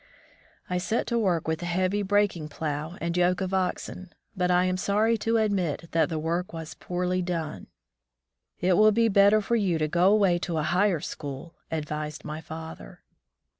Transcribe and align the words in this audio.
I 0.67 0.79
set 0.79 1.05
to 1.05 1.19
work 1.19 1.47
with 1.47 1.59
the 1.59 1.67
heavy 1.67 2.01
breaking 2.01 2.49
plow 2.49 2.97
and 2.99 3.15
yoke 3.15 3.39
of 3.39 3.53
oxen, 3.53 4.11
but 4.35 4.49
I 4.49 4.65
am 4.65 4.75
sorry 4.75 5.15
to 5.19 5.37
admit 5.37 5.89
that 5.91 6.09
the 6.09 6.17
work 6.17 6.53
was 6.53 6.73
poorly 6.73 7.21
done. 7.21 7.67
"It 8.59 8.77
will 8.77 8.91
be 8.91 9.09
better 9.09 9.41
for 9.41 9.55
you 9.55 9.77
to 9.77 9.87
go 9.87 10.11
away 10.11 10.39
to 10.39 10.57
a 10.57 10.63
higher 10.63 11.01
school," 11.01 11.53
advised 11.69 12.25
my 12.25 12.41
father. 12.41 13.03